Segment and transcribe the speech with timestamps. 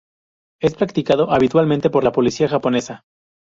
[0.59, 3.05] Es practicado habitualmente por la policía japonesa.